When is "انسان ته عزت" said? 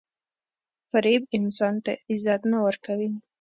1.37-2.41